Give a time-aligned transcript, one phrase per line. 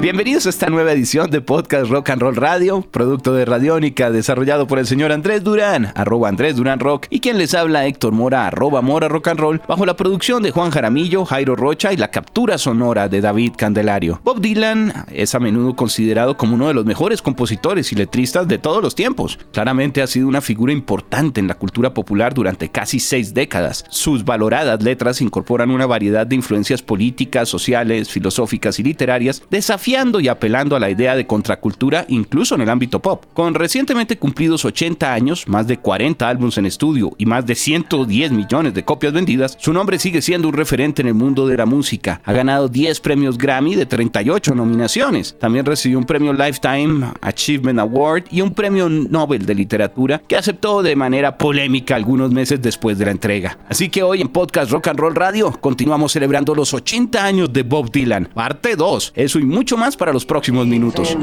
[0.00, 4.66] Bienvenidos a esta nueva edición de Podcast Rock and Roll Radio, producto de Radiónica, desarrollado
[4.66, 8.46] por el señor Andrés Durán, arroba Andrés Durán Rock, y quien les habla Héctor Mora,
[8.46, 12.10] arroba Mora Rock and Roll, bajo la producción de Juan Jaramillo, Jairo Rocha y la
[12.10, 14.22] captura sonora de David Candelario.
[14.24, 18.56] Bob Dylan es a menudo considerado como uno de los mejores compositores y letristas de
[18.56, 19.38] todos los tiempos.
[19.52, 23.84] Claramente ha sido una figura importante en la cultura popular durante casi seis décadas.
[23.90, 29.42] Sus valoradas letras incorporan una variedad de influencias políticas, sociales, filosóficas y literarias,
[29.90, 33.24] y apelando a la idea de contracultura incluso en el ámbito pop.
[33.34, 38.30] Con recientemente cumplidos 80 años, más de 40 álbumes en estudio y más de 110
[38.30, 41.66] millones de copias vendidas, su nombre sigue siendo un referente en el mundo de la
[41.66, 42.20] música.
[42.24, 45.36] Ha ganado 10 premios Grammy de 38 nominaciones.
[45.40, 50.84] También recibió un premio Lifetime Achievement Award y un premio Nobel de Literatura que aceptó
[50.84, 53.58] de manera polémica algunos meses después de la entrega.
[53.68, 57.64] Así que hoy en Podcast Rock and Roll Radio continuamos celebrando los 80 años de
[57.64, 59.14] Bob Dylan, parte 2.
[59.16, 61.16] Eso y mucho más para los próximos minutos.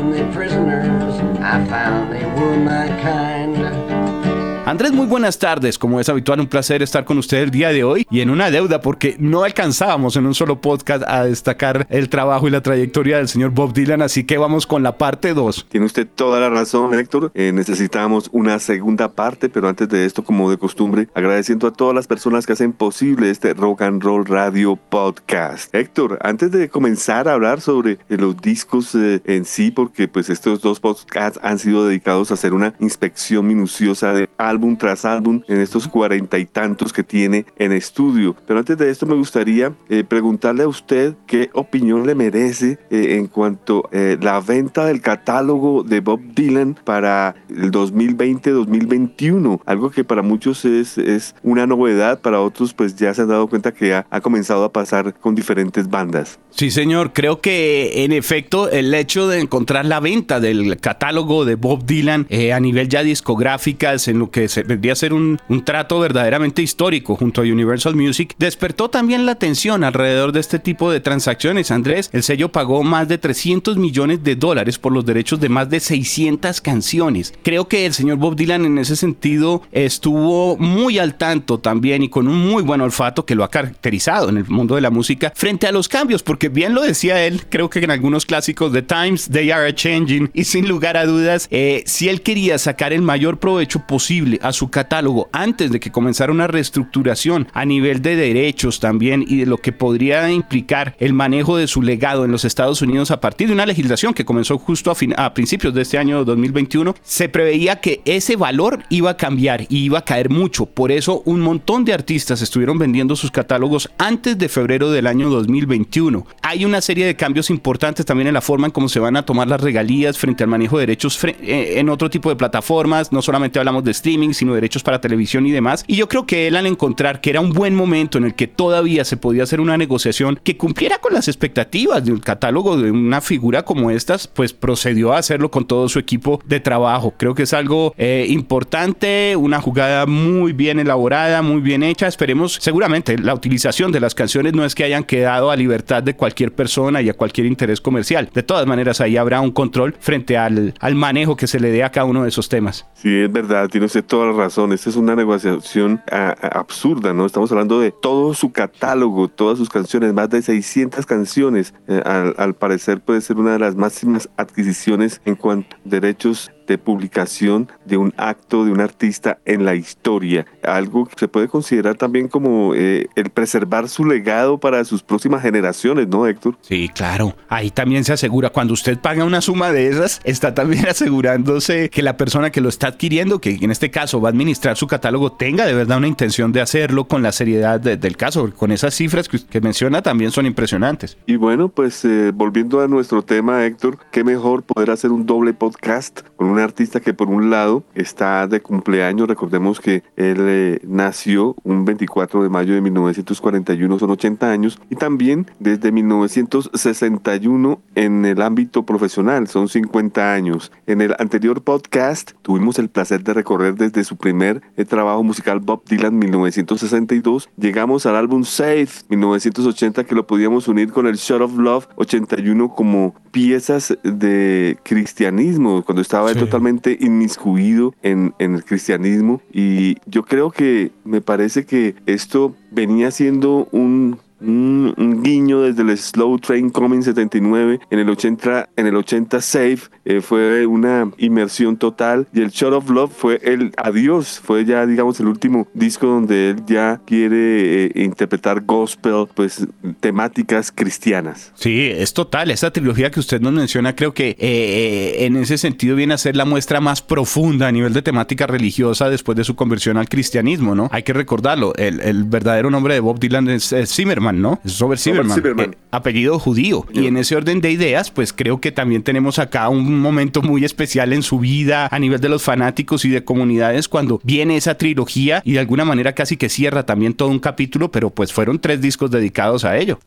[4.68, 5.78] Andrés, muy buenas tardes.
[5.78, 8.52] Como es habitual, un placer estar con usted el día de hoy y en una
[8.52, 13.16] deuda porque no alcanzábamos en un solo podcast a destacar el trabajo y la trayectoria
[13.16, 15.68] del señor Bob Dylan, así que vamos con la parte 2.
[15.70, 17.32] Tiene usted toda la razón, Héctor.
[17.34, 21.96] Eh, necesitamos una segunda parte, pero antes de esto, como de costumbre, agradeciendo a todas
[21.96, 25.74] las personas que hacen posible este Rock and Roll Radio Podcast.
[25.74, 30.30] Héctor, antes de comenzar a hablar sobre eh, los discos eh, en sí, porque pues
[30.30, 35.06] estos dos podcasts han sido dedicados a hacer una inspección minuciosa de álbum álbum tras
[35.06, 38.36] álbum en estos cuarenta y tantos que tiene en estudio.
[38.48, 43.18] Pero antes de esto me gustaría eh, preguntarle a usted qué opinión le merece eh,
[43.18, 49.62] en cuanto eh, la venta del catálogo de Bob Dylan para el 2020-2021.
[49.66, 53.48] Algo que para muchos es, es una novedad, para otros pues ya se han dado
[53.48, 56.40] cuenta que ha, ha comenzado a pasar con diferentes bandas.
[56.50, 61.54] Sí, señor, creo que en efecto el hecho de encontrar la venta del catálogo de
[61.54, 65.64] Bob Dylan a nivel ya discográficas en lo que se, vendría a ser un, un,
[65.64, 70.92] trato verdaderamente histórico junto a Universal Music, despertó también la atención alrededor de este tipo
[70.92, 71.72] de transacciones.
[71.72, 75.70] Andrés, el sello pagó más de 300 millones de dólares por los derechos de más
[75.70, 77.34] de 600 canciones.
[77.44, 82.10] Creo que el señor Bob Dylan en ese sentido estuvo muy al tanto también y
[82.10, 85.32] con un muy buen olfato que lo ha caracterizado en el mundo de la música
[85.36, 88.82] frente a los cambios, porque bien lo decía él, creo que en algunos clásicos de
[88.82, 93.02] Times They Are Changing y sin lugar a dudas, eh, si él quería sacar el
[93.02, 98.16] mayor provecho posible a su catálogo antes de que comenzara una reestructuración a nivel de
[98.16, 102.46] derechos también y de lo que podría implicar el manejo de su legado en los
[102.46, 105.98] Estados Unidos a partir de una legislación que comenzó justo a, a principios de este
[105.98, 110.66] año 2021, se preveía que ese valor iba a cambiar y iba a caer mucho.
[110.66, 115.30] Por eso un montón de artistas estuvieron vendiendo sus catálogos antes de febrero del año
[115.30, 116.26] 2021.
[116.42, 119.26] Hay una serie de cambios importantes también en la forma en cómo se van a
[119.26, 123.12] tomar las regalías frente al manejo de derechos eh, en otro tipo de plataformas.
[123.12, 125.84] No solamente hablamos de streaming, sino derechos para televisión y demás.
[125.88, 128.48] Y yo creo que él al encontrar que era un buen momento en el que
[128.48, 133.22] todavía se podía hacer una negociación que cumpliera con las expectativas del catálogo de una
[133.22, 137.14] figura como estas, pues procedió a hacerlo con todo su equipo de trabajo.
[137.18, 142.08] Creo que es algo eh, importante, una jugada muy bien elaborada, muy bien hecha.
[142.08, 146.16] Esperemos, seguramente la utilización de las canciones no es que hayan quedado a libertad de
[146.16, 148.30] cualquier persona y a cualquier interés comercial.
[148.34, 151.84] De todas maneras, ahí habrá un control frente al, al manejo que se le dé
[151.84, 152.86] a cada uno de esos temas.
[152.94, 154.74] Sí, es verdad, tiene usted toda la razón.
[154.74, 157.28] Esta es una negociación absurda, ¿no?
[157.28, 161.76] Estamos hablando de todo su catálogo, todas sus canciones, más de 600 canciones.
[161.88, 166.52] Eh, al, al, parecer puede ser una de las máximas adquisiciones en cuanto a derechos
[166.66, 170.48] de publicación de un acto de un artista en la historia.
[170.68, 175.42] Algo que se puede considerar también como eh, el preservar su legado para sus próximas
[175.42, 176.58] generaciones, ¿no, Héctor?
[176.62, 177.36] Sí, claro.
[177.48, 182.02] Ahí también se asegura, cuando usted paga una suma de esas, está también asegurándose que
[182.02, 185.32] la persona que lo está adquiriendo, que en este caso va a administrar su catálogo,
[185.32, 188.52] tenga de verdad una intención de hacerlo con la seriedad de, del caso.
[188.54, 191.18] Con esas cifras que, que, menciona también son impresionantes.
[191.26, 195.54] Y bueno, pues eh, volviendo a nuestro tema, Héctor, qué mejor poder hacer un doble
[195.54, 200.38] podcast con un un artista que por un lado está de cumpleaños, recordemos que él
[200.58, 207.80] eh, nació un 24 de mayo de 1941, son 80 años, y también desde 1961
[207.94, 210.72] en el ámbito profesional, son 50 años.
[210.88, 215.60] En el anterior podcast tuvimos el placer de recorrer desde su primer eh, trabajo musical
[215.60, 221.42] Bob Dylan 1962, llegamos al álbum Safe 1980 que lo podíamos unir con el Shot
[221.42, 229.42] of Love 81 como piezas de cristianismo, cuando estaba totalmente inmiscuido en, en el cristianismo.
[229.54, 235.98] Y yo creo que me parece que esto venía siendo un un, guiño desde el
[235.98, 241.78] Slow Train Coming 79 en el 80 en el 80 Safe eh, fue una inmersión
[241.78, 246.08] total y el Shot of Love fue el adiós fue ya digamos el último disco
[246.08, 249.66] donde él ya quiere eh, interpretar gospel pues
[250.00, 251.52] temáticas cristianas.
[251.56, 255.96] Sí es total esa trilogía que usted nos menciona creo que eh, en ese sentido
[255.96, 259.56] viene a ser la muestra más profunda a nivel de temática religiosa después de su
[259.56, 263.72] conversión al cristianismo no hay que recordarlo el, el verdadero nombre de Bob Dylan es,
[263.72, 264.60] es Zimmerman ¿no?
[264.64, 266.86] Es Robert eh, apellido judío.
[266.94, 270.66] Y en ese orden de ideas, pues creo que también tenemos acá un momento muy
[270.66, 274.78] especial en su vida a nivel de los fanáticos y de comunidades cuando viene esa
[274.78, 278.60] trilogía y de alguna manera casi que cierra también todo un capítulo, pero pues fueron
[278.60, 280.00] tres discos dedicados a ello.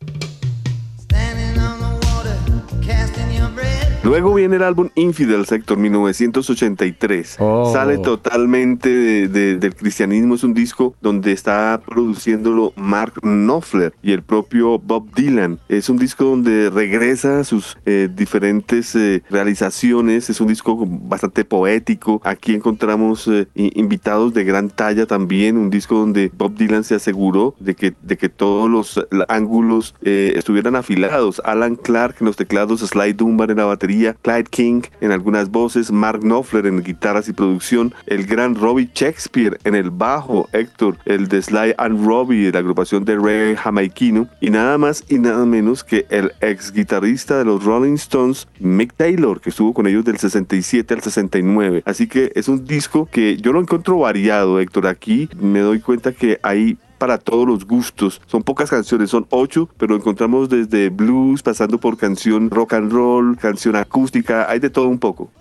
[4.11, 7.37] Luego viene el álbum Infidel Sector 1983.
[7.71, 10.35] Sale totalmente del cristianismo.
[10.35, 15.59] Es un disco donde está produciéndolo Mark Knopfler y el propio Bob Dylan.
[15.69, 20.29] Es un disco donde regresa sus eh, diferentes eh, realizaciones.
[20.29, 22.19] Es un disco bastante poético.
[22.25, 25.55] Aquí encontramos eh, invitados de gran talla también.
[25.55, 28.99] Un disco donde Bob Dylan se aseguró de que, de que todos los
[29.29, 31.41] ángulos estuvieran afilados.
[31.45, 35.91] Alan Clark en los teclados, Sly Dunbar en la batería Clyde King en algunas voces,
[35.91, 41.27] Mark Knopfler en guitarras y producción, el gran Robbie Shakespeare en el bajo, Héctor, el
[41.27, 45.45] de Sly and Robbie de la agrupación de reggae jamaiquino y nada más y nada
[45.45, 50.03] menos que el ex guitarrista de los Rolling Stones, Mick Taylor, que estuvo con ellos
[50.05, 51.83] del 67 al 69.
[51.85, 54.87] Así que es un disco que yo lo encuentro variado, Héctor.
[54.87, 58.21] Aquí me doy cuenta que hay para todos los gustos.
[58.27, 63.35] Son pocas canciones, son ocho, pero encontramos desde blues, pasando por canción rock and roll,
[63.37, 65.31] canción acústica, hay de todo un poco.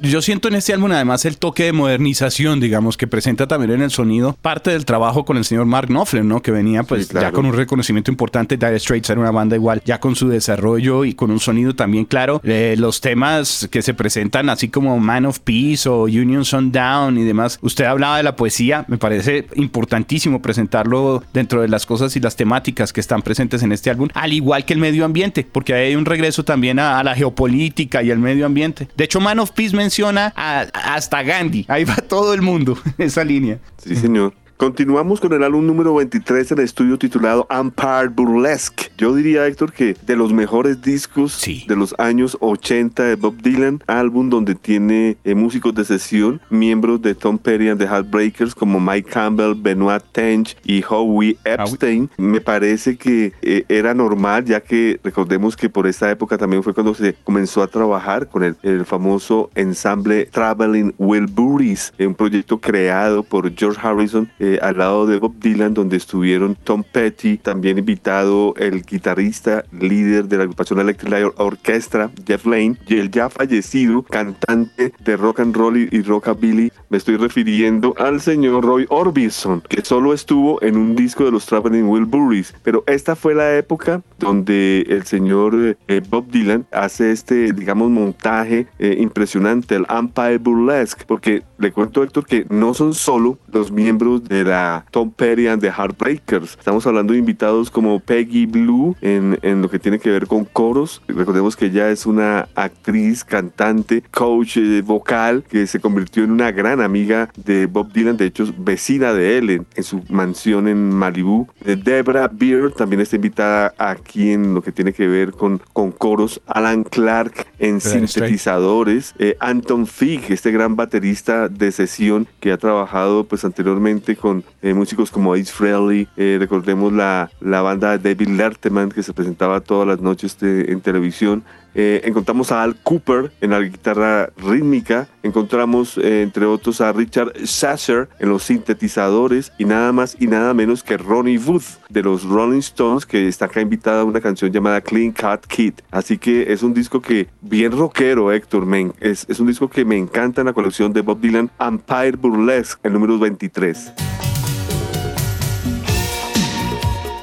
[0.00, 3.82] Yo, siento en este álbum además el toque de modernización, digamos, que presenta también en
[3.82, 6.40] el sonido parte del trabajo con el señor Mark Knopfler, ¿no?
[6.40, 8.56] Que venía pues ya con un reconocimiento importante.
[8.56, 12.06] Dire Straits era una banda igual, ya con su desarrollo y con un sonido también
[12.06, 12.40] claro.
[12.44, 17.24] Eh, los temas que se presentan, así como Man of Peace o Union Sundown y
[17.24, 17.58] demás.
[17.60, 22.36] Usted hablaba de la poesía, me parece importantísimo presentarlo dentro de las cosas y las
[22.36, 25.94] temáticas que están presentes en este álbum, al igual que el medio ambiente, porque hay
[25.96, 28.88] un regreso también a, la geopolítica y al medio ambiente.
[28.96, 33.58] De hecho, Man of Peace menciona hasta Gandhi, ahí va todo el mundo, esa línea.
[33.82, 34.34] Sí, señor.
[34.60, 38.92] Continuamos con el álbum número 23 en el estudio titulado Empire Burlesque.
[38.98, 43.82] Yo diría, Héctor, que de los mejores discos de los años 80 de Bob Dylan,
[43.86, 48.78] álbum donde tiene eh, músicos de sesión, miembros de Tom Petty and the Heartbreakers como
[48.78, 52.10] Mike Campbell, Benoit Tench y Howie Epstein.
[52.18, 56.74] Me parece que eh, era normal, ya que recordemos que por esta época también fue
[56.74, 63.22] cuando se comenzó a trabajar con el, el famoso ensamble Traveling Wilburys, un proyecto creado
[63.22, 64.30] por George Harrison.
[64.38, 70.26] Eh, al lado de Bob Dylan, donde estuvieron Tom Petty, también invitado el guitarrista, líder
[70.26, 75.40] de la agrupación Electric Light Orchestra, Jeff Lane, y el ya fallecido cantante de rock
[75.40, 80.76] and roll y rockabilly, me estoy refiriendo al señor Roy Orbison, que solo estuvo en
[80.76, 86.02] un disco de los Traveling Wilburys, pero esta fue la época donde el señor eh,
[86.10, 92.26] Bob Dylan hace este, digamos, montaje eh, impresionante, el Empire Burlesque, porque le cuento Héctor
[92.26, 96.56] que no son solo los miembros de la Tom Petty and the Heartbreakers.
[96.58, 100.44] Estamos hablando de invitados como Peggy Blue en, en, lo que tiene que ver con
[100.44, 101.02] coros.
[101.06, 106.50] Recordemos que ella es una actriz, cantante, coach eh, vocal que se convirtió en una
[106.50, 111.48] gran amiga de Bob Dylan, de hecho vecina de él en, su mansión en Malibu.
[111.64, 116.40] Debra Beard también está invitada aquí en lo que tiene que ver con, con coros.
[116.46, 119.14] Alan Clark en sintetizadores.
[119.18, 124.74] Eh, Anton Fig, este gran baterista de sesión que ha trabajado pues anteriormente con eh,
[124.74, 129.60] músicos como Ace Frehley, eh, recordemos la, la banda de David Lerteman que se presentaba
[129.60, 131.44] todas las noches en televisión,
[131.74, 138.28] encontramos a Al Cooper en la guitarra rítmica, encontramos entre otros a Richard Sasser en
[138.28, 143.06] los sintetizadores y nada más y nada menos que Ronnie Wood de los Rolling Stones
[143.06, 145.74] que está acá invitada a una canción llamada Clean Cut Kid.
[145.90, 148.66] Así que es un disco que bien rockero Héctor,
[149.00, 152.80] es, es un disco que me encanta en la colección de Bob Dylan Empire Burlesque,
[152.82, 154.09] el número 23.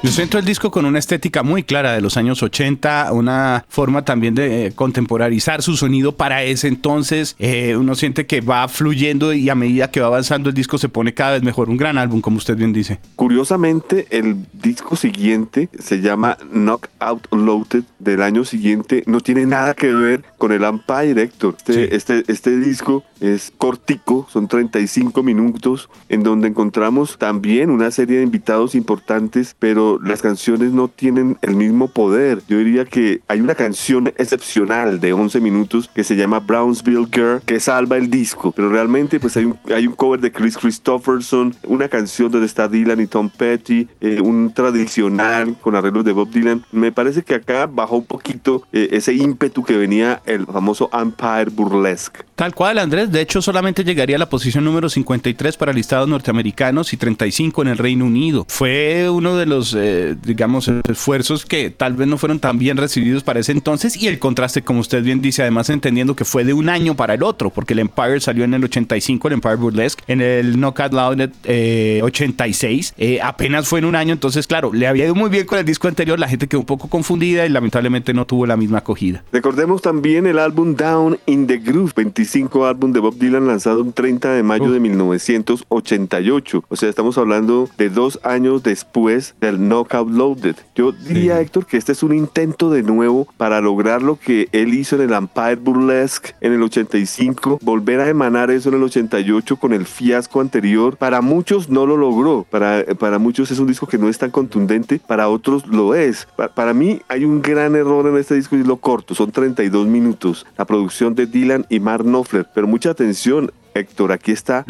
[0.00, 4.04] Yo siento el disco con una estética muy clara de los años 80, una forma
[4.04, 7.34] también de eh, contemporarizar su sonido para ese entonces.
[7.40, 10.88] Eh, uno siente que va fluyendo y a medida que va avanzando el disco se
[10.88, 11.68] pone cada vez mejor.
[11.68, 13.00] Un gran álbum, como usted bien dice.
[13.16, 19.02] Curiosamente, el disco siguiente se llama Knockout Loaded del año siguiente.
[19.06, 21.56] No tiene nada que ver con el Empire, Héctor.
[21.58, 28.18] Este, este, este disco es cortico, son 35 minutos, en donde encontramos también una serie
[28.18, 32.42] de invitados importantes, pero las canciones no tienen el mismo poder.
[32.48, 37.40] Yo diría que hay una canción excepcional de 11 minutos que se llama Brownsville Girl
[37.44, 42.30] que salva el disco, pero realmente pues hay un, cover de Chris Christopherson, una canción
[42.30, 46.64] donde está Dylan y Tom Petty, eh, un tradicional con arreglos de Bob Dylan.
[46.72, 51.50] Me parece que acá bajó un poquito eh, ese ímpetu que venía el famoso Empire
[51.50, 52.20] Burlesque.
[52.34, 53.10] Tal cual, Andrés.
[53.10, 57.68] De hecho, solamente llegaría a la posición número 53 para listados norteamericanos y 35 en
[57.68, 58.46] el Reino Unido.
[58.48, 63.22] Fue uno de los eh, digamos, esfuerzos que tal vez no fueron tan bien recibidos
[63.22, 66.52] para ese entonces y el contraste, como usted bien dice, además entendiendo que fue de
[66.52, 70.02] un año para el otro, porque el Empire salió en el 85, el Empire Burlesque,
[70.06, 74.86] en el Knockout Loud eh, 86, eh, apenas fue en un año, entonces claro, le
[74.86, 77.48] había ido muy bien con el disco anterior, la gente quedó un poco confundida y
[77.48, 79.24] lamentablemente no tuvo la misma acogida.
[79.32, 83.92] Recordemos también el álbum Down in the Groove, 25 álbum de Bob Dylan lanzado un
[83.92, 90.10] 30 de mayo de 1988, o sea, estamos hablando de dos años después del Knockout
[90.10, 90.56] Loaded.
[90.74, 94.74] Yo diría, Héctor, que este es un intento de nuevo para lograr lo que él
[94.74, 99.56] hizo en el Empire Burlesque en el 85, volver a emanar eso en el 88
[99.56, 100.96] con el fiasco anterior.
[100.96, 104.30] Para muchos no lo logró, para, para muchos es un disco que no es tan
[104.30, 106.26] contundente, para otros lo es.
[106.36, 109.30] Para, para mí hay un gran error en este disco y es lo corto, son
[109.30, 110.46] 32 minutos.
[110.56, 114.64] La producción de Dylan y Mark Knopfler, pero mucha atención, Héctor, aquí está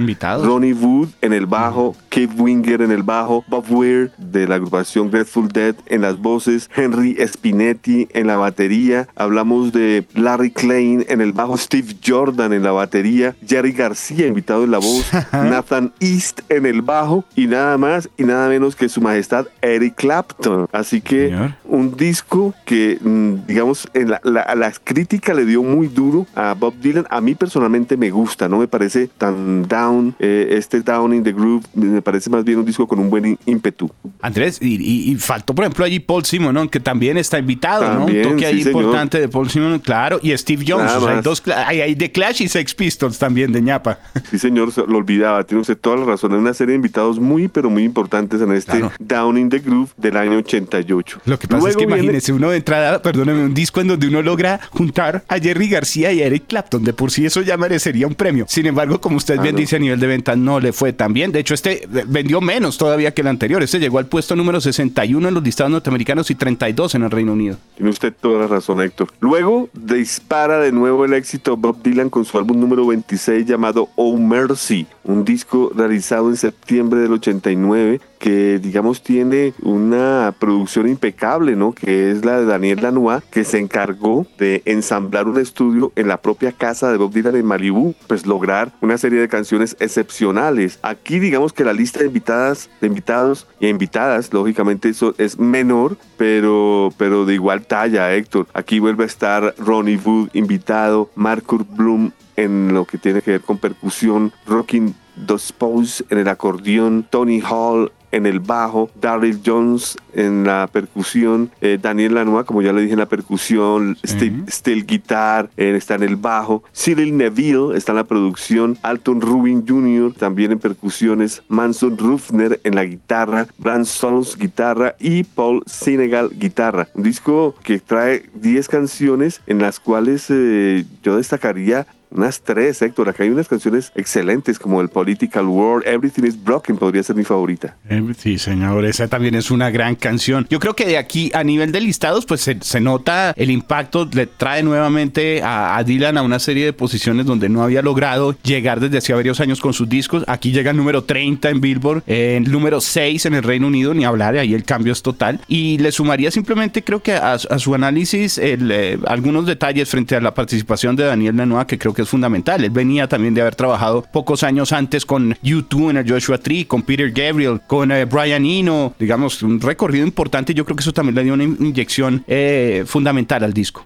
[0.45, 5.11] Ronnie Wood en el bajo, Kate Winger en el bajo, Bob Weir de la agrupación
[5.11, 11.21] Grateful Dead en las voces, Henry Spinetti en la batería, hablamos de Larry Klein en
[11.21, 16.41] el bajo, Steve Jordan en la batería, Jerry García invitado en la voz, Nathan East
[16.49, 20.69] en el bajo y nada más y nada menos que su majestad Eric Clapton.
[20.73, 25.89] Así que un disco que, mm, digamos, en la, la, la crítica le dio muy
[25.89, 27.07] duro a Bob Dylan.
[27.11, 31.33] A mí personalmente me gusta, no me parece tan down, eh, este Down in the
[31.33, 33.91] Groove, me parece más bien un disco con un buen ímpetu.
[34.21, 36.69] Andrés, y, y, faltó por ejemplo allí Paul Simon, ¿no?
[36.71, 38.29] que también está invitado, también, ¿no?
[38.29, 41.43] Un toque ahí importante de Paul Simon, claro, y Steve Jones, o sea, hay, dos,
[41.47, 43.99] hay, hay The Clash y Sex Pistols también de ñapa.
[44.31, 47.49] Sí, señor, lo olvidaba, tiene usted toda la razón, hay una serie de invitados muy,
[47.49, 48.93] pero muy importantes en este claro.
[48.99, 51.21] Down in the Groove del año 88.
[51.25, 52.03] Lo que pasa Luego es que viene...
[52.03, 56.13] imagínese uno de entrada, perdóneme, un disco en donde uno logra juntar a Jerry García
[56.13, 58.47] y a Eric Clapton, de por sí eso ya merecería un premio.
[58.49, 61.33] Sin embargo, como usted bien dice, a nivel de ventas no le fue tan bien.
[61.33, 63.63] De hecho, este vendió menos todavía que el anterior.
[63.63, 67.33] Este llegó al puesto número 61 en los listados norteamericanos y 32 en el Reino
[67.33, 67.57] Unido.
[67.77, 69.09] Tiene usted toda la razón, Héctor.
[69.21, 74.17] Luego dispara de nuevo el éxito Bob Dylan con su álbum número 26 llamado Oh
[74.17, 81.73] Mercy, un disco realizado en septiembre del 89 que digamos tiene una producción impecable, ¿no?
[81.73, 86.21] Que es la de Daniel Lanois, que se encargó de ensamblar un estudio en la
[86.21, 90.79] propia casa de Bob Dylan en Malibú, pues lograr una serie de canciones excepcionales.
[90.83, 95.97] Aquí digamos que la lista de invitadas, de invitados y invitadas, lógicamente eso es menor,
[96.17, 98.47] pero, pero de igual talla, Héctor.
[98.55, 103.41] Aquí vuelve a estar Ronnie Wood invitado, Marcus Bloom en lo que tiene que ver
[103.41, 109.97] con percusión, Rocking Dos Pose en el acordeón, Tony Hall en el bajo, Daryl Jones
[110.13, 114.45] en la percusión, eh, Daniel Lanois, como ya le dije, en la percusión, Steve, uh
[114.45, 114.51] -huh.
[114.51, 119.65] Steel Guitar eh, está en el bajo, Cyril Neville está en la producción, Alton Rubin
[119.67, 120.13] Jr.
[120.15, 126.89] también en percusiones, Manson Rufner en la guitarra, Brand Solos guitarra y Paul Senegal guitarra.
[126.95, 133.09] Un disco que trae 10 canciones en las cuales eh, yo destacaría unas tres, Héctor.
[133.09, 137.25] Acá hay unas canciones excelentes como el Political World, Everything is Broken, podría ser mi
[137.25, 137.77] favorita.
[138.19, 140.47] Sí, señor, esa también es una gran canción.
[140.51, 144.09] Yo creo que de aquí, a nivel de listados, pues se, se nota el impacto,
[144.13, 148.37] le trae nuevamente a, a, Dylan a una serie de posiciones donde no había logrado
[148.43, 150.25] llegar desde hacía varios años con sus discos.
[150.27, 153.95] Aquí llega el número 30 en Billboard, eh, el número 6 en el Reino Unido,
[153.95, 155.41] ni hablar, ahí el cambio es total.
[155.49, 160.17] Y le sumaría simplemente, creo que a, a su análisis, el, eh, algunos detalles frente
[160.17, 162.65] a la participación de Daniel Lanois, que creo que es fundamental.
[162.65, 166.65] Él venía también de haber trabajado pocos años antes con U2 en el Joshua Tree,
[166.65, 170.55] con Peter Gabriel, con eh, Brian Eno, digamos, un recorrido importante.
[170.55, 173.85] Yo creo que eso también le dio una inyección eh, fundamental al disco.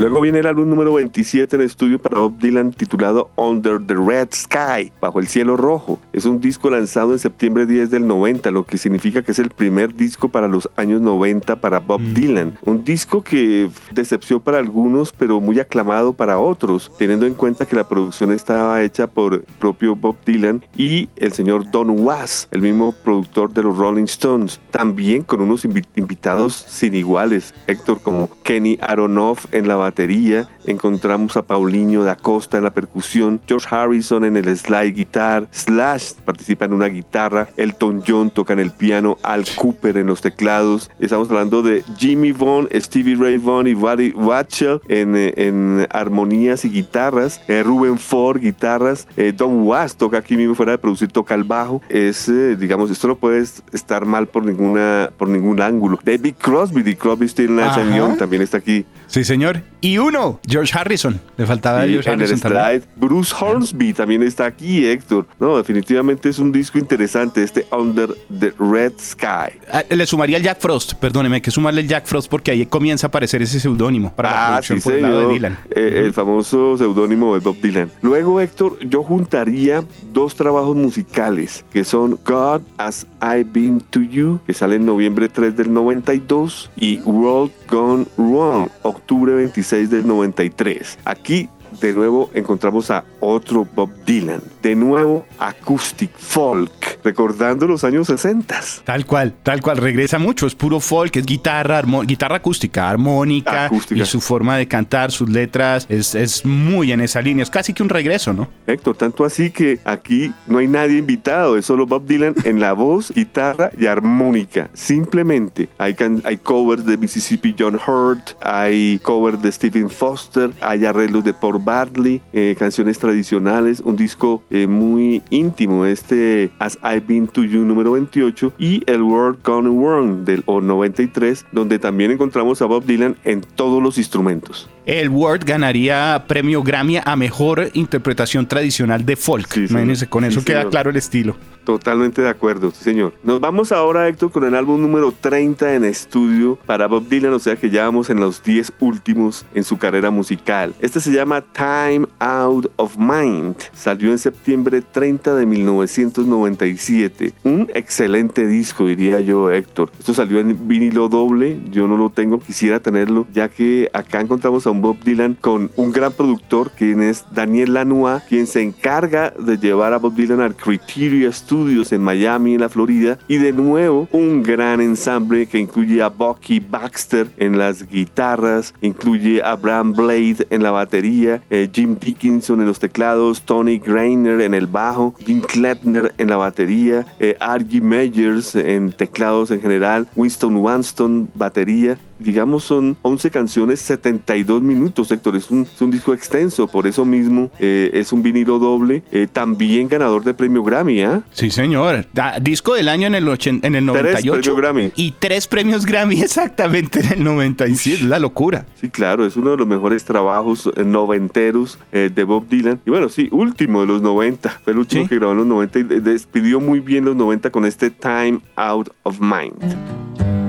[0.00, 4.28] Luego viene el álbum número 27 en estudio para Bob Dylan titulado Under the Red
[4.32, 6.00] Sky, bajo el cielo rojo.
[6.14, 9.50] Es un disco lanzado en septiembre 10 del 90, lo que significa que es el
[9.50, 12.14] primer disco para los años 90 para Bob mm.
[12.14, 12.58] Dylan.
[12.64, 17.76] Un disco que decepcionó para algunos, pero muy aclamado para otros, teniendo en cuenta que
[17.76, 22.62] la producción estaba hecha por el propio Bob Dylan y el señor Don Was, el
[22.62, 24.60] mismo productor de los Rolling Stones.
[24.70, 31.42] También con unos invitados sin iguales, Héctor, como Kenny Aronoff en la batería, encontramos a
[31.42, 36.72] Paulinho da Costa en la percusión, George Harrison en el slide guitar, Slash participa en
[36.72, 40.90] una guitarra, Elton John toca en el piano, Al Cooper en los teclados.
[41.00, 46.64] Estamos hablando de Jimmy Vaughn, Stevie Ray Vaughan y Buddy Watchell en, eh, en armonías
[46.64, 51.08] y guitarras, eh, Ruben Ford guitarras, eh, Don Was toca aquí mismo fuera de producir,
[51.08, 51.82] toca el bajo.
[51.88, 53.40] Es, digamos, esto no puede
[53.72, 55.98] estar mal por ninguna por ningún ángulo.
[56.04, 58.84] David Crosby, de Crosby, Still Nash Young también está aquí.
[59.06, 59.62] Sí, señor.
[59.82, 61.18] Y uno, George Harrison.
[61.36, 62.52] Le faltaba George Harrison.
[62.96, 65.26] Bruce Hornsby también está aquí, Héctor.
[65.38, 69.58] No, definitivamente es un disco interesante, este Under the Red Sky.
[69.72, 73.06] Ah, le sumaría el Jack Frost, perdóneme, que sumarle el Jack Frost porque ahí comienza
[73.06, 75.58] a aparecer ese seudónimo para la ah, sí, de Dylan.
[75.70, 77.90] Eh, el famoso seudónimo de Bob Dylan.
[78.02, 79.82] Luego, Héctor, yo juntaría
[80.12, 85.28] dos trabajos musicales que son God As I've Been to You, que sale en noviembre
[85.28, 90.98] 3 del 92, y World Gone Wrong, octubre 26 del 93.
[91.04, 91.48] Aquí
[91.80, 98.60] de nuevo encontramos a otro Bob Dylan, de nuevo acoustic folk, recordando los años 60.
[98.84, 104.04] Tal cual, tal cual, regresa mucho, es puro folk, es guitarra, guitarra acústica, armónica, y
[104.04, 107.82] su forma de cantar, sus letras, es, es muy en esa línea, es casi que
[107.82, 108.48] un regreso, ¿no?
[108.66, 112.72] Héctor, tanto así que aquí no hay nadie invitado, es solo Bob Dylan en la
[112.72, 115.68] voz, guitarra y armónica, simplemente.
[115.78, 121.34] Hay, hay covers de Mississippi John Hurt, hay covers de Stephen Foster, hay arreglos de
[121.34, 127.44] Paul Bartley, eh, canciones tradicionales, un disco eh, muy íntimo, este As I've Been to
[127.44, 132.84] You número 28 y el World Gone Wrong del 93, donde también encontramos a Bob
[132.84, 134.68] Dylan en todos los instrumentos.
[134.86, 139.56] El Word ganaría premio Grammy a mejor interpretación tradicional de folk.
[139.56, 141.36] Imagínense, con eso queda claro el estilo.
[141.64, 143.12] Totalmente de acuerdo, señor.
[143.22, 147.38] Nos vamos ahora, Héctor, con el álbum número 30 en estudio para Bob Dylan, o
[147.38, 150.74] sea que ya vamos en los 10 últimos en su carrera musical.
[150.80, 153.56] Este se llama Time Out of Mind.
[153.74, 157.34] Salió en septiembre 30 de 1997.
[157.44, 159.92] Un excelente disco, diría yo, Héctor.
[159.98, 161.60] Esto salió en vinilo doble.
[161.70, 165.70] Yo no lo tengo, quisiera tenerlo, ya que acá encontramos a un Bob Dylan con
[165.76, 170.40] un gran productor, quien es Daniel Lanois, quien se encarga de llevar a Bob Dylan
[170.40, 173.18] al Criteria Studio en Miami, en la Florida.
[173.28, 179.42] Y de nuevo, un gran ensamble que incluye a Bucky Baxter en las guitarras, incluye
[179.42, 184.54] a Bram Blade en la batería, eh, Jim Dickinson en los teclados, Tony Greiner en
[184.54, 190.56] el bajo, Jim Klettner en la batería, eh, Argie Meyers en teclados en general, Winston
[190.56, 195.36] Wanston batería digamos, son 11 canciones, 72 minutos, Héctor.
[195.36, 199.02] Es un, es un disco extenso, por eso mismo eh, es un vinilo doble.
[199.10, 201.22] Eh, también ganador de premio Grammy, ¿ah?
[201.32, 202.06] Sí, señor.
[202.40, 204.54] disco del año en el, en el 98.
[204.54, 204.92] Grammy.
[204.96, 208.04] Y tres premios Grammy exactamente en el 97.
[208.04, 208.66] la locura.
[208.80, 212.80] Sí, claro, es uno de los mejores trabajos eh, noventeros de Bob Dylan.
[212.86, 214.60] Y bueno, sí, último de los 90.
[214.64, 217.64] Fue el último que grabó en los 90 y despidió muy bien los 90 con
[217.64, 220.39] este Time Out of Mind.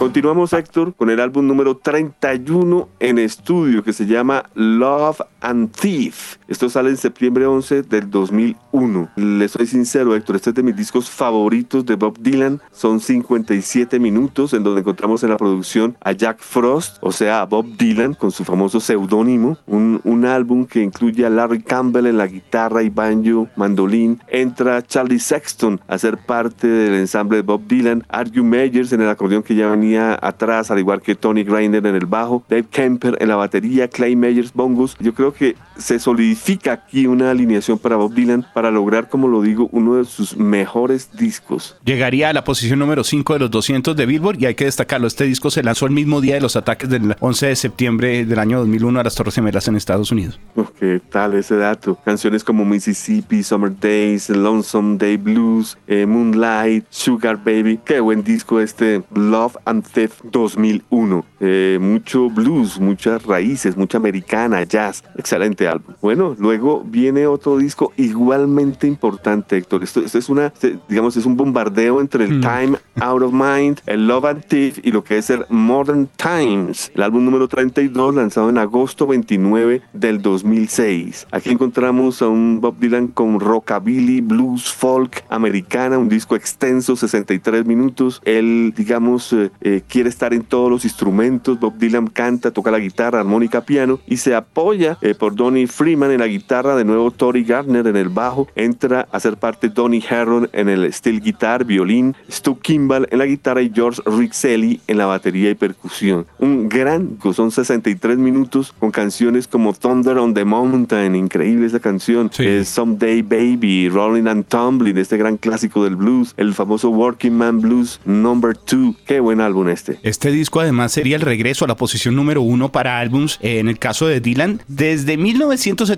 [0.00, 6.38] Continuamos, Héctor, con el álbum número 31 en estudio que se llama Love and Thief.
[6.50, 9.10] Esto sale en septiembre 11 del 2001.
[9.14, 12.60] Le soy sincero, Héctor, este es de mis discos favoritos de Bob Dylan.
[12.72, 17.46] Son 57 minutos en donde encontramos en la producción a Jack Frost, o sea, a
[17.46, 19.58] Bob Dylan con su famoso seudónimo.
[19.68, 24.20] Un, un álbum que incluye a Larry Campbell en la guitarra y banjo, mandolín.
[24.26, 28.02] Entra Charlie Sexton a ser parte del ensamble de Bob Dylan.
[28.08, 31.94] Argue Meyers en el acordeón que ya venía atrás, al igual que Tony Grinder en
[31.94, 34.96] el bajo, Dave Kemper en la batería, Clay Meyers bongos.
[34.98, 36.39] Yo creo que se solidifica
[36.70, 41.10] aquí una alineación para Bob Dylan para lograr, como lo digo, uno de sus mejores
[41.16, 41.76] discos.
[41.84, 45.06] Llegaría a la posición número 5 de los 200 de Billboard y hay que destacarlo,
[45.06, 48.38] este disco se lanzó el mismo día de los ataques del 11 de septiembre del
[48.38, 50.40] año 2001 a las Torres Gemelas en Estados Unidos.
[50.78, 51.98] ¿Qué tal ese dato?
[52.04, 57.78] Canciones como Mississippi, Summer Days, Lonesome Day Blues, eh, Moonlight, Sugar Baby.
[57.84, 61.24] Qué buen disco este Love and Theft 2001.
[61.40, 65.04] Eh, mucho blues, muchas raíces, mucha americana, jazz.
[65.16, 65.94] Excelente álbum.
[66.00, 69.82] Bueno, luego viene otro disco igualmente importante, Héctor.
[69.82, 70.52] Esto, es una,
[70.88, 72.40] digamos, es un bombardeo entre el mm.
[72.40, 76.92] Time Out of Mind, el Love and Thief y lo que es el Modern Times.
[76.94, 81.26] El álbum número 32 lanzado en agosto 29 del 2006.
[81.30, 87.64] Aquí encontramos a un Bob Dylan con rockabilly, blues, folk, americana, un disco extenso, 63
[87.66, 88.20] minutos.
[88.24, 91.58] Él, digamos, eh, eh, quiere estar en todos los instrumentos.
[91.58, 96.10] Bob Dylan canta, toca la guitarra, armónica, piano y se apoya eh, por Donnie Freeman
[96.10, 100.02] en la guitarra, de nuevo Tori Gardner en el bajo, entra a ser parte Donnie
[100.08, 104.98] Herron en el steel guitar, violín, Stu Kimball en la guitarra y George Rixelli en
[104.98, 106.26] la batería y percusión.
[106.38, 112.30] Un gran, son 63 minutos con canciones como Thunder on the Mountain, increíble esa canción,
[112.64, 118.00] Someday Baby, Rolling and Tumbling, este gran clásico del blues, el famoso Working Man Blues
[118.04, 118.96] Number 2.
[119.06, 119.98] Qué buen álbum este.
[120.02, 123.68] Este disco además sería el regreso a la posición número uno para álbums eh, en
[123.68, 124.60] el caso de Dylan.
[124.68, 125.16] Desde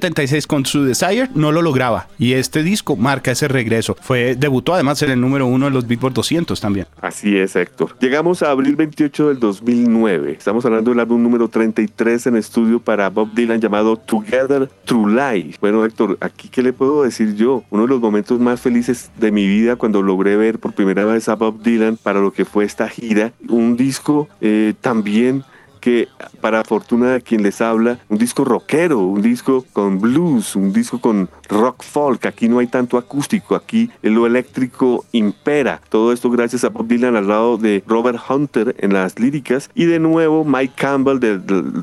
[0.03, 3.97] 1976 con su Desire no lo lograba y este disco marca ese regreso.
[4.01, 6.87] Fue debutó además en el número uno de los Billboard 200 también.
[7.01, 7.97] Así es, Héctor.
[8.01, 10.33] Llegamos a abril 28 del 2009.
[10.33, 15.59] Estamos hablando del álbum número 33 en estudio para Bob Dylan llamado Together True Life.
[15.61, 17.63] Bueno, Héctor, aquí qué le puedo decir yo?
[17.71, 21.29] Uno de los momentos más felices de mi vida cuando logré ver por primera vez
[21.29, 23.33] a Bob Dylan para lo que fue esta gira.
[23.49, 25.45] Un disco eh, también
[25.83, 26.09] que
[26.41, 31.01] para fortuna de quien les habla, un disco rockero, un disco con blues, un disco
[31.01, 32.25] con rock folk.
[32.25, 35.81] Aquí no hay tanto acústico, aquí lo eléctrico impera.
[35.89, 39.85] Todo esto gracias a Bob Dylan al lado de Robert Hunter en las líricas y
[39.87, 41.41] de nuevo Mike Campbell de,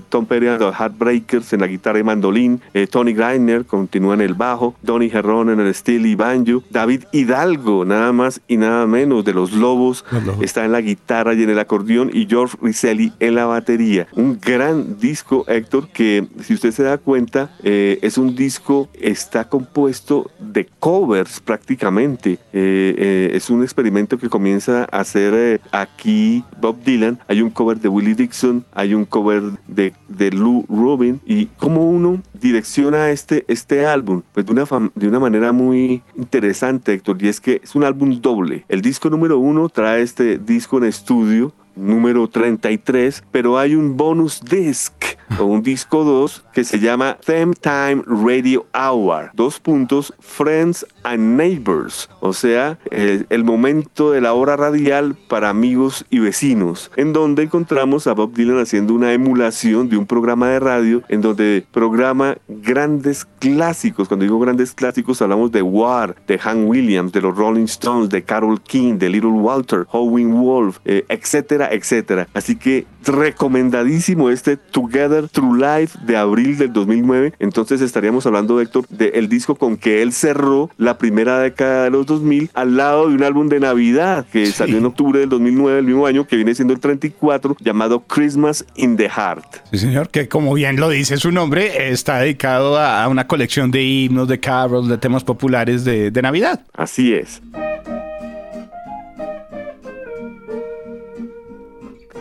[0.08, 4.22] Tom Petty and the Heartbreakers en la guitarra y mandolín, eh, Tony Greiner continúa en
[4.22, 8.88] el bajo, Donny Herron en el steel y banjo, David Hidalgo, nada más y nada
[8.88, 10.06] menos de los Lobos,
[10.40, 12.10] está en la guitarra y en el acordeón.
[12.14, 16.98] Y George Riselli en la batería un gran disco, Héctor, que si usted se da
[16.98, 22.34] cuenta, eh, es un disco, está compuesto de covers prácticamente.
[22.54, 27.20] Eh, eh, es un experimento que comienza a hacer aquí Bob Dylan.
[27.28, 31.22] Hay un cover de Willie Dixon, hay un cover de, de Lou Rubin.
[31.26, 36.94] Y cómo uno direcciona este, este álbum, pues de una, de una manera muy interesante,
[36.94, 38.66] Héctor, y es que es un álbum doble.
[38.68, 44.42] El disco número uno trae este disco en estudio número 33, pero hay un bonus
[44.42, 44.94] disc
[45.38, 49.32] o un disco 2 que se llama Them Time Radio Hour.
[49.34, 56.06] Dos puntos, Friends and Neighbors, o sea, el, momento de la hora radial para amigos
[56.10, 60.60] y vecinos, en donde encontramos a Bob Dylan haciendo una emulación de un programa de
[60.60, 64.08] radio en donde programa grandes clásicos.
[64.08, 68.24] Cuando digo grandes clásicos hablamos de War, de Hank Williams, de los Rolling Stones, de
[68.24, 72.28] Carol King, de Little Walter, Howling Wolf, eh, etcétera, etcétera.
[72.34, 77.34] Así que recomendadísimo este Together True Life de abril del 2009.
[77.40, 82.06] Entonces estaríamos hablando, Héctor, del disco con que él cerró la primera década de los
[82.06, 85.86] 2000 al lado de un álbum de Navidad que salió en octubre del 2009, el
[85.86, 89.46] mismo año, que viene siendo el 34, llamado Christmas in the Heart.
[89.72, 93.84] Sí, señor, que como bien lo dice su nombre, está dedicado a una colección de
[93.84, 96.62] himnos, de carols, de temas populares de, de Navidad.
[96.74, 97.42] Así es.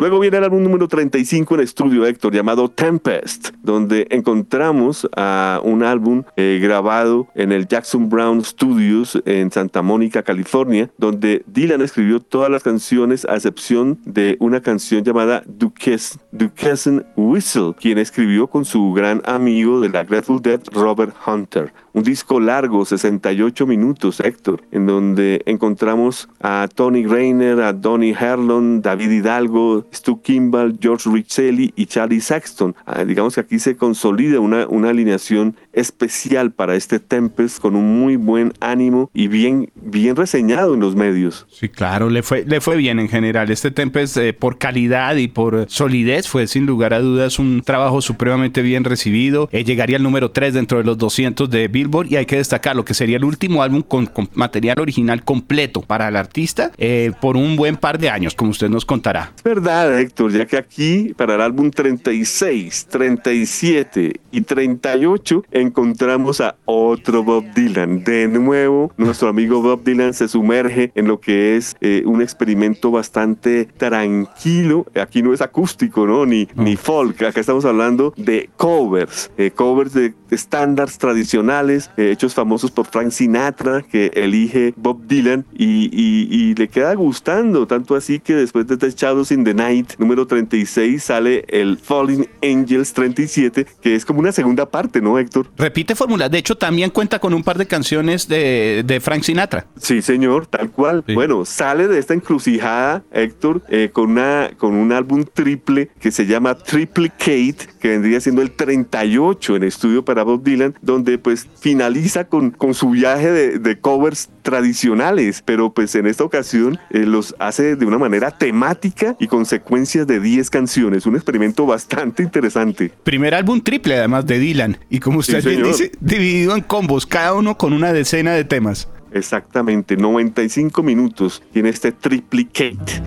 [0.00, 5.82] Luego viene el álbum número 35 en estudio, Héctor, llamado Tempest, donde encontramos a un
[5.82, 12.20] álbum eh, grabado en el Jackson Brown Studios en Santa Mónica, California, donde Dylan escribió
[12.20, 18.92] todas las canciones a excepción de una canción llamada Duquesne Whistle, quien escribió con su
[18.92, 21.72] gran amigo de la Grateful Dead, Robert Hunter.
[21.98, 28.82] Un disco largo, 68 minutos, Héctor, en donde encontramos a Tony Rainer, a Donny Herlon,
[28.82, 32.76] David Hidalgo, Stu Kimball, George Richelli y Charlie Saxton.
[32.86, 38.00] Ah, digamos que aquí se consolida una, una alineación especial para este Tempest con un
[38.00, 41.46] muy buen ánimo y bien, bien reseñado en los medios.
[41.50, 43.50] Sí, claro, le fue, le fue bien en general.
[43.50, 48.00] Este Tempest eh, por calidad y por solidez fue sin lugar a dudas un trabajo
[48.00, 49.48] supremamente bien recibido.
[49.52, 52.76] Eh, llegaría al número 3 dentro de los 200 de Billboard y hay que destacar
[52.76, 57.36] lo que sería el último álbum con, material original completo para el artista eh, por
[57.36, 59.32] un buen par de años, como usted nos contará.
[59.36, 66.56] Es verdad, Héctor, ya que aquí para el álbum 36, 37 y 38 encontramos a
[66.64, 68.04] otro Bob Dylan.
[68.04, 72.90] De nuevo, nuestro amigo Bob Dylan se sumerge en lo que es eh, un experimento
[72.90, 74.86] bastante tranquilo.
[75.00, 76.26] Aquí no es acústico, ¿no?
[76.26, 77.22] Ni, ni folk.
[77.22, 79.30] Acá estamos hablando de covers.
[79.36, 85.44] Eh, covers de estándares tradicionales, eh, hechos famosos por Frank Sinatra, que elige Bob Dylan
[85.56, 89.92] y, y, le queda gustando, tanto así que después de The Shadows in the Night,
[89.98, 95.48] número 36, sale el Falling Angels 37, que es como una segunda parte, ¿no, Héctor?
[95.56, 99.66] Repite fórmula, de hecho también cuenta con un par de canciones de, de Frank Sinatra.
[99.76, 101.04] Sí, señor, tal cual.
[101.14, 106.26] Bueno, sale de esta encrucijada, Héctor, eh, con, una, con un álbum triple que se
[106.26, 112.24] llama Triplicate, que vendría siendo el 38 en estudio para Bob Dylan, donde pues finaliza
[112.24, 117.76] con, con su viaje de, covers tradicionales, pero pues en esta ocasión eh, los hace
[117.76, 122.92] de una manera temática y con secuencias de 10 canciones, un experimento bastante interesante.
[123.04, 127.34] Primer álbum triple además de Dylan, y como usted bien dice, dividido en combos, cada
[127.34, 128.88] uno con una decena de temas.
[129.12, 133.02] Exactamente, 95 minutos tiene este triplicate.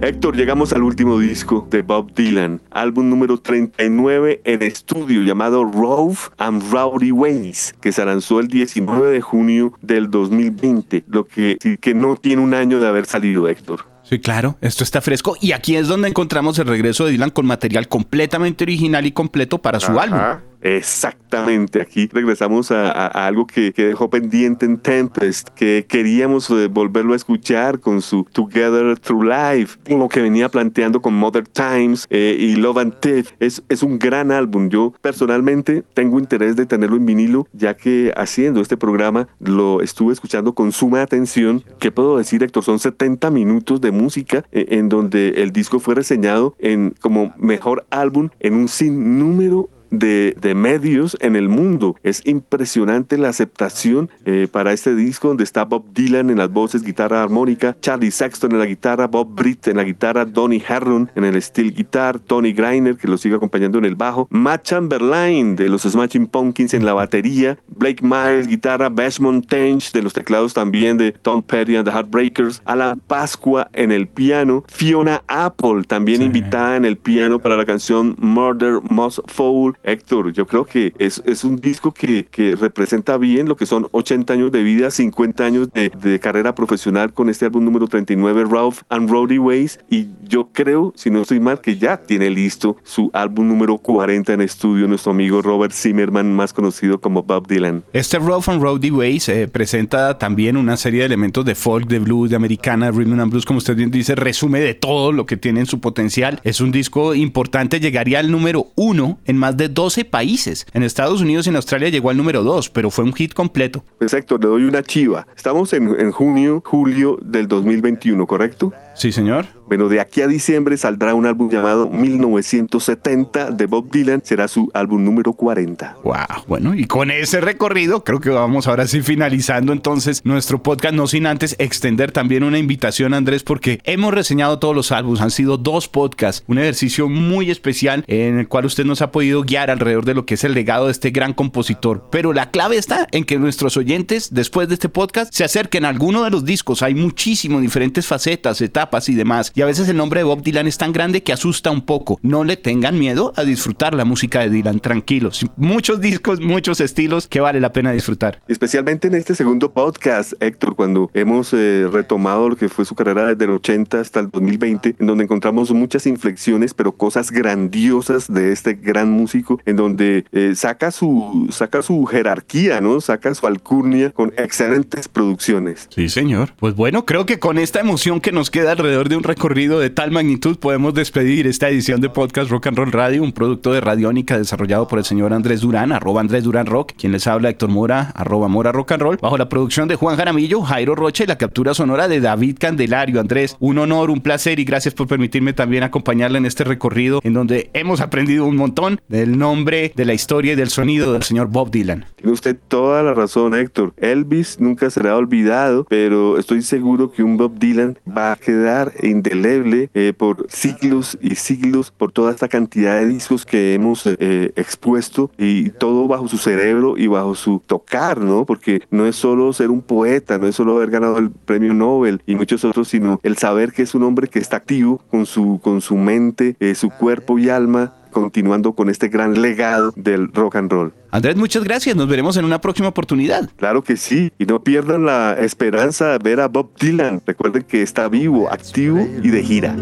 [0.00, 6.16] Héctor, llegamos al último disco de Bob Dylan, álbum número 39 en estudio llamado Rove
[6.38, 11.78] and Rowdy Ways, que se lanzó el 19 de junio del 2020, lo que sí
[11.78, 13.86] que no tiene un año de haber salido, Héctor.
[14.04, 17.46] Sí, claro, esto está fresco y aquí es donde encontramos el regreso de Dylan con
[17.46, 20.20] material completamente original y completo para su álbum.
[20.60, 27.16] Exactamente, aquí regresamos a, algo que, dejó pendiente en Tempest, que queríamos eh, volverlo a
[27.16, 32.56] escuchar con su Together Through Life, lo que venía planteando con Mother Times eh, y
[32.56, 33.28] Love and Death.
[33.38, 34.68] Es, un gran álbum.
[34.68, 40.12] Yo personalmente tengo interés de tenerlo en vinilo, ya que haciendo este programa lo estuve
[40.12, 41.62] escuchando con suma atención.
[41.78, 42.64] ¿Qué puedo decir, Héctor?
[42.64, 47.86] Son 70 minutos de música eh, en donde el disco fue reseñado en como mejor
[47.90, 51.96] álbum en un sinnúmero de, medios en el mundo.
[52.02, 56.82] Es impresionante la aceptación eh, para este disco donde está Bob Dylan en las voces,
[56.82, 61.24] guitarra armónica, Charlie Sexton en la guitarra, Bob Britt en la guitarra, Donny Harron en
[61.24, 65.68] el steel guitar, Tony Greiner que lo sigue acompañando en el bajo, Matt Chamberlain de
[65.68, 70.96] los Smashing Pumpkins en la batería, Blake Miles guitarra, Bash Montage de los teclados también
[70.96, 76.76] de Tom Petty and the Heartbreakers, Alan Pascua en el piano, Fiona Apple también invitada
[76.76, 81.56] en el piano para la canción Murder Most Foul Héctor, yo creo que es, un
[81.56, 82.26] disco que,
[82.58, 87.28] representa bien lo que son 80 años de vida, 50 años de, carrera profesional con
[87.28, 89.78] este álbum número 39, Ralph and Roddy Ways.
[89.88, 94.32] Y yo creo, si no estoy mal, que ya tiene listo su álbum número 40
[94.32, 97.84] en estudio, nuestro amigo Robert Zimmerman, más conocido como Bob Dylan.
[97.92, 102.00] Este Ralph and Roddy Ways eh, presenta también una serie de elementos de folk, de
[102.00, 105.36] blues, de americana, rhythm and blues, como usted bien dice, resume de todo lo que
[105.36, 106.40] tiene en su potencial.
[106.44, 110.66] Es un disco importante, llegaría al número uno en más de 12 países.
[110.72, 113.84] En Estados Unidos y en Australia llegó al número 2, pero fue un hit completo.
[114.00, 115.26] Exacto, le doy una chiva.
[115.36, 118.72] Estamos en, en junio, julio del 2021, ¿correcto?
[118.98, 119.46] Sí, señor.
[119.68, 124.22] Bueno, de aquí a diciembre saldrá un álbum llamado 1970 de Bob Dylan.
[124.24, 125.98] Será su álbum número 40.
[126.02, 126.14] Wow,
[126.48, 131.06] bueno, y con ese recorrido creo que vamos ahora sí finalizando entonces nuestro podcast, no
[131.06, 135.58] sin antes extender también una invitación, Andrés, porque hemos reseñado todos los álbumes, han sido
[135.58, 140.06] dos podcasts, un ejercicio muy especial en el cual usted nos ha podido guiar alrededor
[140.06, 142.08] de lo que es el legado de este gran compositor.
[142.10, 145.90] Pero la clave está en que nuestros oyentes, después de este podcast, se acerquen a
[145.90, 146.82] alguno de los discos.
[146.82, 149.52] Hay muchísimos diferentes facetas, etapas y demás.
[149.54, 152.18] Y a veces el nombre de Bob Dylan es tan grande que asusta un poco.
[152.22, 155.44] No le tengan miedo a disfrutar la música de Dylan, tranquilos.
[155.56, 158.40] Muchos discos, muchos estilos que vale la pena disfrutar.
[158.48, 163.26] Especialmente en este segundo podcast, Héctor, cuando hemos eh, retomado lo que fue su carrera
[163.26, 168.52] desde el 80 hasta el 2020, en donde encontramos muchas inflexiones, pero cosas grandiosas de
[168.52, 173.00] este gran músico, en donde eh, saca, su, saca su jerarquía, ¿no?
[173.00, 175.88] Saca su alcurnia con excelentes producciones.
[175.94, 176.54] Sí, señor.
[176.58, 179.90] Pues bueno, creo que con esta emoción que nos queda alrededor de un recorrido de
[179.90, 183.80] tal magnitud, podemos despedir esta edición de Podcast Rock and Roll Radio, un producto de
[183.80, 187.70] Radiónica desarrollado por el señor Andrés Durán, arroba Andrés Durán Rock, quien les habla Héctor
[187.70, 191.26] Mora, arroba Mora Rock and Roll, bajo la producción de Juan Jaramillo, Jairo Rocha y
[191.26, 193.20] la captura sonora de David Candelario.
[193.20, 197.32] Andrés, un honor, un placer y gracias por permitirme también acompañarle en este recorrido en
[197.32, 201.48] donde hemos aprendido un montón del nombre, de la historia y del sonido del señor
[201.48, 202.06] Bob Dylan.
[202.14, 203.92] Tiene usted toda la razón, Héctor.
[203.96, 208.36] Elvis nunca será olvidado, pero estoy seguro que un Bob Dylan va a
[208.68, 214.06] quedar indeleble eh, por siglos y siglos, por toda esta cantidad de discos que hemos
[214.06, 218.44] eh, expuesto y todo bajo su cerebro y bajo su tocar, ¿no?
[218.44, 222.20] Porque no es solo ser un poeta, no es solo haber ganado el premio Nobel
[222.26, 225.60] y muchos otros, sino el saber que es un hombre que está activo con su,
[225.62, 230.56] con su mente, eh, su cuerpo y alma continuando con este gran legado del rock
[230.56, 230.92] and roll.
[231.10, 231.96] Andrés, muchas gracias.
[231.96, 233.48] Nos veremos en una próxima oportunidad.
[233.56, 234.32] Claro que sí.
[234.38, 237.22] Y no pierdan la esperanza de ver a Bob Dylan.
[237.26, 239.76] Recuerden que está vivo, activo y de gira.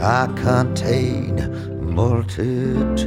[0.00, 1.34] I contain
[1.80, 3.06] multitudes.